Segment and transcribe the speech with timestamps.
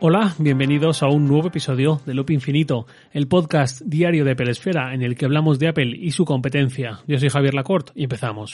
[0.00, 4.94] Hola, bienvenidos a un nuevo episodio de Loop Infinito, el podcast diario de Apple Esfera
[4.94, 7.00] en el que hablamos de Apple y su competencia.
[7.08, 8.52] Yo soy Javier Lacorte y empezamos.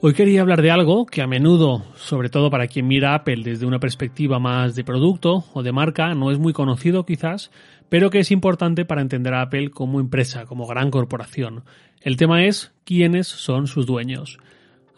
[0.00, 3.66] Hoy quería hablar de algo que a menudo, sobre todo para quien mira Apple desde
[3.66, 7.52] una perspectiva más de producto o de marca, no es muy conocido quizás,
[7.88, 11.62] pero que es importante para entender a Apple como empresa, como gran corporación.
[12.00, 14.40] El tema es quiénes son sus dueños.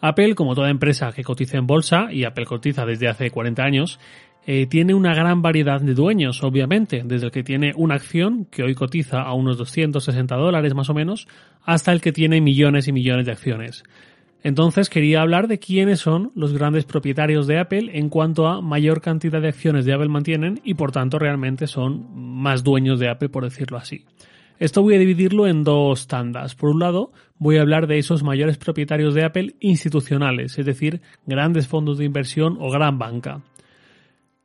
[0.05, 4.01] Apple, como toda empresa que cotiza en bolsa, y Apple cotiza desde hace 40 años,
[4.45, 8.63] eh, tiene una gran variedad de dueños, obviamente, desde el que tiene una acción, que
[8.63, 11.29] hoy cotiza a unos 260 dólares más o menos,
[11.63, 13.85] hasta el que tiene millones y millones de acciones.
[14.43, 18.99] Entonces quería hablar de quiénes son los grandes propietarios de Apple en cuanto a mayor
[18.99, 23.29] cantidad de acciones de Apple mantienen y por tanto realmente son más dueños de Apple,
[23.29, 24.03] por decirlo así.
[24.63, 26.55] Esto voy a dividirlo en dos tandas.
[26.55, 31.01] Por un lado, voy a hablar de esos mayores propietarios de Apple institucionales, es decir,
[31.25, 33.41] grandes fondos de inversión o gran banca.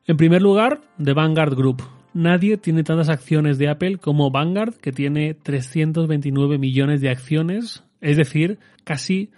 [0.09, 1.85] En primer lugar, The Vanguard Group.
[2.15, 8.17] Nadie tiene tantas acciones de Apple como Vanguard, que tiene 329 millones de acciones, es
[8.17, 9.31] decir, casi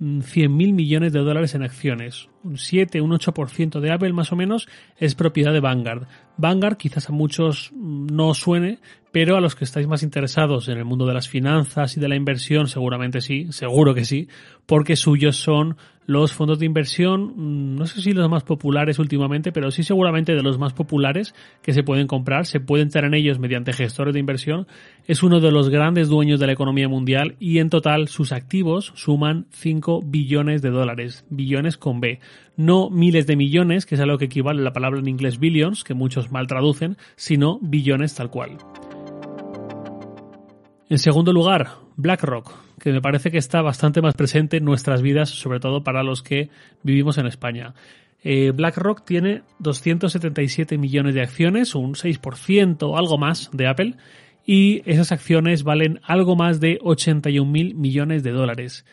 [0.00, 2.28] 100.000 mm, millones de dólares en acciones.
[2.46, 6.06] Un 7, un 8% de Apple más o menos es propiedad de Vanguard.
[6.36, 8.78] Vanguard quizás a muchos no suene,
[9.10, 12.08] pero a los que estáis más interesados en el mundo de las finanzas y de
[12.08, 14.28] la inversión seguramente sí, seguro que sí,
[14.66, 19.52] porque suyos son los fondos de inversión, mm, no sé si los más populares últimamente,
[19.52, 23.14] pero sí seguramente de los más populares que se pueden comprar, se pueden entrar en
[23.14, 24.66] ellos mediante gestores de inversión,
[25.06, 28.92] es uno de los grandes dueños de la economía mundial y en total sus activos
[28.94, 32.20] suman 5 billones de dólares, billones con B,
[32.56, 35.84] no miles de millones, que es a lo que equivale la palabra en inglés billions,
[35.84, 38.58] que muchos mal traducen, sino billones tal cual.
[40.88, 45.30] En segundo lugar, BlackRock, que me parece que está bastante más presente en nuestras vidas,
[45.30, 46.50] sobre todo para los que
[46.82, 47.74] vivimos en España.
[48.22, 53.94] Eh, BlackRock tiene 277 millones de acciones, un 6%, algo más de Apple,
[54.44, 58.84] y esas acciones valen algo más de 81 mil millones de dólares.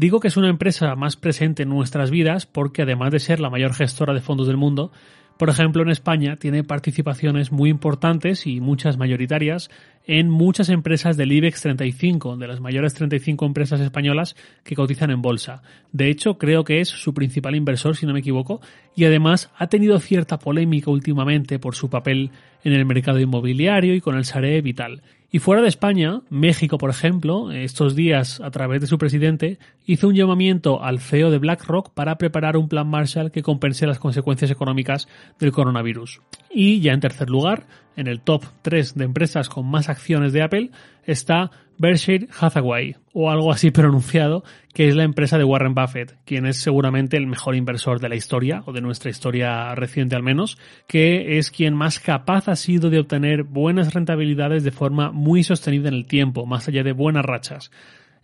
[0.00, 3.50] Digo que es una empresa más presente en nuestras vidas porque además de ser la
[3.50, 4.92] mayor gestora de fondos del mundo,
[5.38, 9.70] por ejemplo, en España tiene participaciones muy importantes y muchas mayoritarias
[10.06, 15.20] en muchas empresas del IBEX 35, de las mayores 35 empresas españolas que cotizan en
[15.20, 15.62] bolsa.
[15.90, 18.60] De hecho, creo que es su principal inversor, si no me equivoco,
[18.94, 22.30] y además ha tenido cierta polémica últimamente por su papel
[22.62, 25.02] en el mercado inmobiliario y con el Sareb y tal.
[25.30, 30.08] Y fuera de España, México, por ejemplo, estos días, a través de su presidente, hizo
[30.08, 34.50] un llamamiento al CEO de BlackRock para preparar un plan Marshall que compense las consecuencias
[34.50, 35.06] económicas
[35.38, 36.22] del coronavirus.
[36.50, 40.40] Y ya en tercer lugar, en el top 3 de empresas con más acciones de
[40.40, 40.70] Apple,
[41.04, 44.44] está Berkshire Hathaway, o algo así pronunciado,
[44.74, 48.16] que es la empresa de Warren Buffett, quien es seguramente el mejor inversor de la
[48.16, 52.90] historia, o de nuestra historia reciente al menos, que es quien más capaz ha sido
[52.90, 57.24] de obtener buenas rentabilidades de forma muy sostenida en el tiempo, más allá de buenas
[57.24, 57.70] rachas.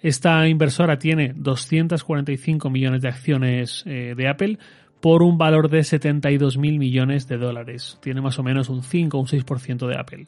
[0.00, 4.58] Esta inversora tiene 245 millones de acciones eh, de Apple,
[5.04, 7.98] por un valor de 72 mil millones de dólares.
[8.00, 10.26] Tiene más o menos un 5 o un 6% de Apple.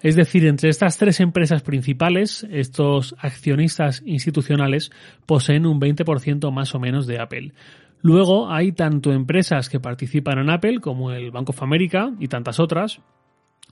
[0.00, 4.92] Es decir, entre estas tres empresas principales, estos accionistas institucionales
[5.26, 7.52] poseen un 20% más o menos de Apple.
[8.00, 12.60] Luego hay tanto empresas que participan en Apple como el Bank of America y tantas
[12.60, 13.00] otras,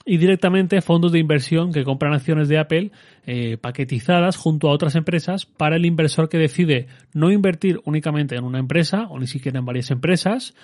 [0.05, 2.93] y directamente fondos de inversión que compran acciones de Apple
[3.27, 8.45] eh, paquetizadas junto a otras empresas para el inversor que decide no invertir únicamente en
[8.45, 10.55] una empresa o ni siquiera en varias empresas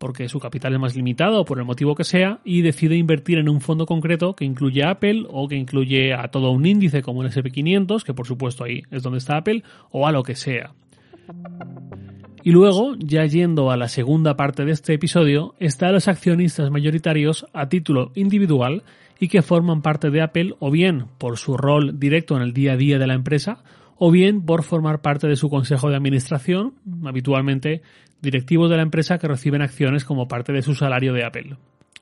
[0.00, 3.36] porque su capital es más limitado o por el motivo que sea y decide invertir
[3.36, 7.02] en un fondo concreto que incluye a Apple o que incluye a todo un índice
[7.02, 10.36] como el SP500 que por supuesto ahí es donde está Apple o a lo que
[10.36, 10.72] sea.
[12.42, 17.46] Y luego, ya yendo a la segunda parte de este episodio, están los accionistas mayoritarios
[17.52, 18.82] a título individual
[19.18, 22.72] y que forman parte de Apple o bien por su rol directo en el día
[22.72, 23.62] a día de la empresa
[24.02, 26.72] o bien por formar parte de su consejo de administración,
[27.04, 27.82] habitualmente
[28.22, 31.56] directivos de la empresa que reciben acciones como parte de su salario de Apple.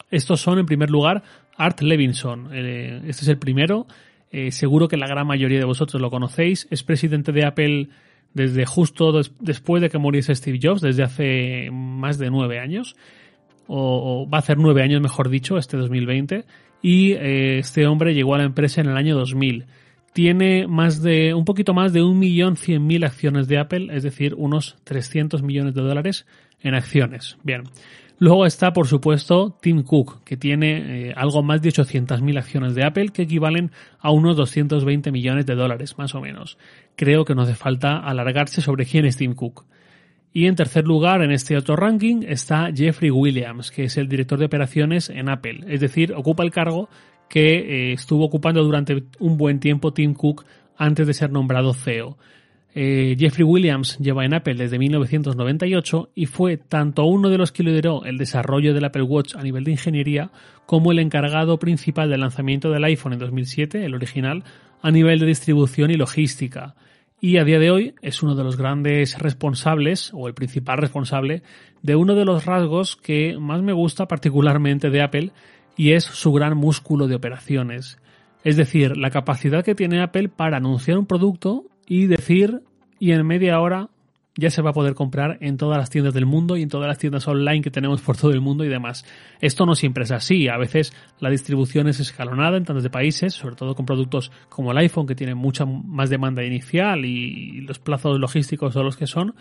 [0.08, 1.24] Estos son, en primer lugar,
[1.56, 2.50] Art Levinson.
[2.52, 3.88] Eh, este es el primero.
[4.30, 6.68] Eh, seguro que la gran mayoría de vosotros lo conocéis.
[6.70, 7.88] Es presidente de Apple
[8.32, 9.10] desde justo
[9.40, 12.94] después de que muriese Steve Jobs, desde hace más de nueve años,
[13.66, 16.44] o, va a hacer nueve años, mejor dicho, este 2020,
[16.80, 19.66] y eh, este hombre llegó a la empresa en el año 2000.
[20.18, 24.02] Tiene más de, un poquito más de un millón cien mil acciones de Apple, es
[24.02, 26.26] decir, unos 300 millones de dólares
[26.60, 27.38] en acciones.
[27.44, 27.62] Bien.
[28.18, 32.84] Luego está, por supuesto, Tim Cook, que tiene eh, algo más de 800.000 acciones de
[32.84, 33.70] Apple, que equivalen
[34.00, 36.58] a unos 220 millones de dólares, más o menos.
[36.96, 39.66] Creo que no hace falta alargarse sobre quién es Tim Cook.
[40.32, 44.40] Y en tercer lugar, en este otro ranking, está Jeffrey Williams, que es el director
[44.40, 45.60] de operaciones en Apple.
[45.68, 46.88] Es decir, ocupa el cargo
[47.28, 50.44] que eh, estuvo ocupando durante un buen tiempo Tim Cook
[50.76, 52.16] antes de ser nombrado CEO.
[52.75, 57.62] Eh, Jeffrey Williams lleva en Apple desde 1998 y fue tanto uno de los que
[57.62, 60.30] lideró el desarrollo del Apple Watch a nivel de ingeniería
[60.66, 64.44] como el encargado principal del lanzamiento del iPhone en 2007, el original,
[64.82, 66.76] a nivel de distribución y logística.
[67.20, 71.42] Y a día de hoy es uno de los grandes responsables, o el principal responsable,
[71.82, 75.32] de uno de los rasgos que más me gusta particularmente de Apple,
[75.78, 77.98] y es su gran músculo de operaciones.
[78.44, 82.62] Es decir, la capacidad que tiene Apple para anunciar un producto y decir,
[82.98, 83.88] y en media hora
[84.36, 86.86] ya se va a poder comprar en todas las tiendas del mundo y en todas
[86.86, 89.04] las tiendas online que tenemos por todo el mundo y demás.
[89.40, 90.48] Esto no siempre es así.
[90.48, 94.72] A veces la distribución es escalonada en tantos de países, sobre todo con productos como
[94.72, 99.06] el iPhone que tiene mucha más demanda inicial y los plazos logísticos son los que
[99.06, 99.34] son.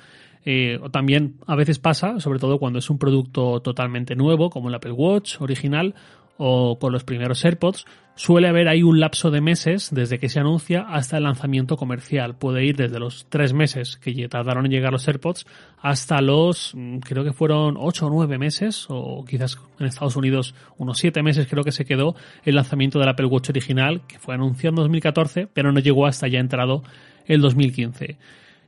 [0.45, 4.69] Eh, o también a veces pasa, sobre todo cuando es un producto totalmente nuevo, como
[4.69, 5.94] el Apple Watch original,
[6.38, 7.86] o con los primeros AirPods,
[8.16, 12.36] suele haber ahí un lapso de meses desde que se anuncia hasta el lanzamiento comercial.
[12.36, 15.45] Puede ir desde los tres meses que tardaron en llegar los AirPods
[15.81, 20.56] hasta los, mm, creo que fueron ocho o nueve meses, o quizás en Estados Unidos
[20.78, 24.34] unos siete meses creo que se quedó el lanzamiento del Apple Watch original, que fue
[24.34, 26.84] anunciado en 2014, pero no llegó hasta ya entrado
[27.28, 28.18] el 2015.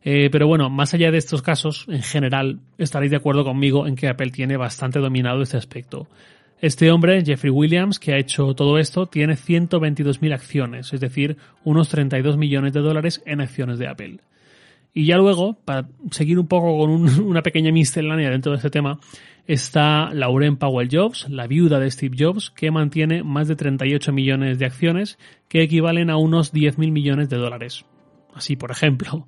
[0.02, 3.96] Eh, pero bueno, más allá de estos casos, en general estaréis de acuerdo conmigo en
[3.96, 6.08] que Apple tiene bastante dominado este aspecto.
[6.62, 11.88] Este hombre, Jeffrey Williams, que ha hecho todo esto, tiene 122.000 acciones, es decir, unos
[11.88, 14.20] 32 millones de dólares en acciones de Apple.
[14.94, 19.00] Y ya luego, para seguir un poco con una pequeña miscelánea dentro de este tema,
[19.48, 24.60] está Lauren Powell Jobs, la viuda de Steve Jobs, que mantiene más de 38 millones
[24.60, 25.18] de acciones,
[25.48, 27.86] que equivalen a unos 10.000 millones de dólares.
[28.34, 29.26] Así, por ejemplo.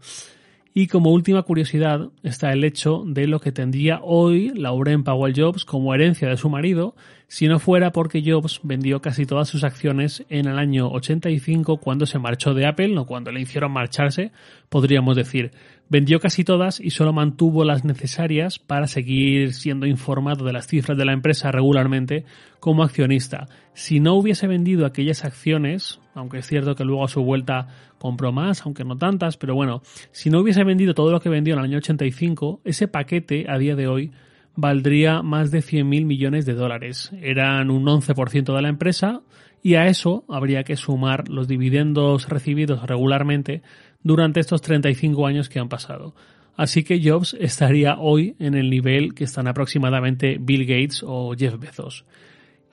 [0.73, 5.65] Y como última curiosidad está el hecho de lo que tendría hoy Lauren Powell Jobs
[5.65, 6.95] como herencia de su marido,
[7.27, 12.06] si no fuera porque Jobs vendió casi todas sus acciones en el año 85 cuando
[12.06, 14.31] se marchó de Apple, o cuando le hicieron marcharse,
[14.69, 15.51] podríamos decir.
[15.91, 20.97] Vendió casi todas y solo mantuvo las necesarias para seguir siendo informado de las cifras
[20.97, 22.23] de la empresa regularmente
[22.61, 23.49] como accionista.
[23.73, 27.67] Si no hubiese vendido aquellas acciones, aunque es cierto que luego a su vuelta
[27.99, 29.81] compró más, aunque no tantas, pero bueno,
[30.13, 33.57] si no hubiese vendido todo lo que vendió en el año 85, ese paquete a
[33.57, 34.11] día de hoy
[34.55, 37.11] valdría más de 100.000 millones de dólares.
[37.21, 39.23] Eran un 11% de la empresa
[39.61, 43.61] y a eso habría que sumar los dividendos recibidos regularmente
[44.03, 46.13] durante estos 35 años que han pasado.
[46.56, 51.57] Así que Jobs estaría hoy en el nivel que están aproximadamente Bill Gates o Jeff
[51.57, 52.06] Bezos.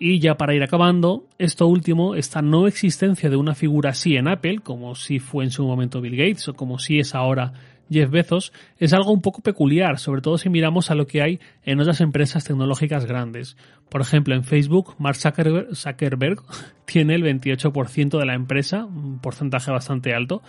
[0.00, 4.28] Y ya para ir acabando, esto último, esta no existencia de una figura así en
[4.28, 7.52] Apple, como si fue en su momento Bill Gates o como si es ahora
[7.90, 11.40] Jeff Bezos, es algo un poco peculiar, sobre todo si miramos a lo que hay
[11.64, 13.56] en otras empresas tecnológicas grandes.
[13.88, 16.42] Por ejemplo, en Facebook, Mark Zuckerberg,
[16.84, 20.42] tiene el 28% de la empresa, un porcentaje bastante alto.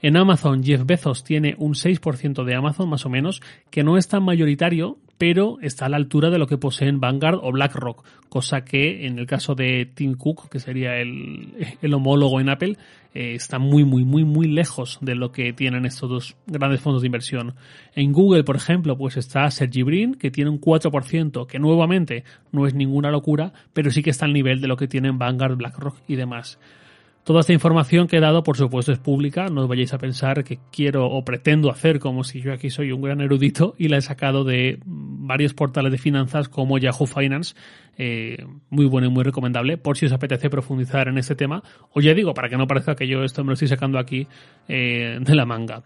[0.00, 3.40] En Amazon, Jeff Bezos tiene un 6% de Amazon, más o menos,
[3.70, 7.38] que no es tan mayoritario, pero está a la altura de lo que poseen Vanguard
[7.42, 12.40] o BlackRock, cosa que en el caso de Tim Cook, que sería el, el homólogo
[12.40, 12.76] en Apple,
[13.14, 17.02] eh, está muy, muy, muy, muy lejos de lo que tienen estos dos grandes fondos
[17.02, 17.54] de inversión.
[17.94, 22.66] En Google, por ejemplo, pues está Sergey Brin, que tiene un 4%, que nuevamente no
[22.66, 25.98] es ninguna locura, pero sí que está al nivel de lo que tienen Vanguard, BlackRock
[26.08, 26.58] y demás.
[27.24, 29.46] Toda esta información que he dado, por supuesto, es pública.
[29.48, 33.00] No vayáis a pensar que quiero o pretendo hacer como si yo aquí soy un
[33.00, 37.54] gran erudito y la he sacado de varios portales de finanzas como Yahoo Finance.
[37.96, 41.62] Eh, muy bueno y muy recomendable por si os apetece profundizar en este tema.
[41.94, 44.26] O ya digo, para que no parezca que yo esto me lo estoy sacando aquí
[44.68, 45.82] eh, de la manga.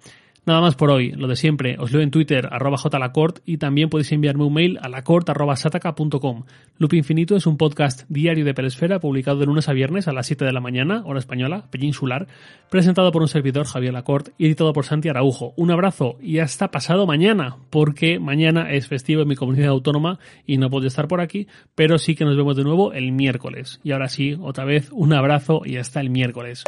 [0.46, 3.90] Nada más por hoy, lo de siempre, os leo en Twitter, arroba jlacort, y también
[3.90, 6.44] podéis enviarme un mail a lacort arroba sataka.com.
[6.78, 10.26] Loop Infinito es un podcast diario de Pelesfera, publicado de lunes a viernes a las
[10.26, 12.28] 7 de la mañana, hora española, peninsular,
[12.70, 15.52] presentado por un servidor, Javier Lacort, y editado por Santi Araujo.
[15.56, 20.56] Un abrazo y hasta pasado mañana, porque mañana es festivo en mi comunidad autónoma y
[20.56, 23.80] no puedo estar por aquí, pero sí que nos vemos de nuevo el miércoles.
[23.84, 26.64] Y ahora sí, otra vez, un abrazo y hasta el miércoles.